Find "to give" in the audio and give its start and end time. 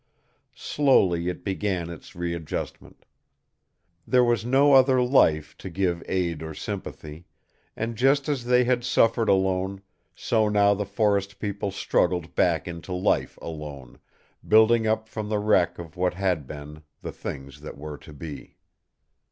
5.59-6.01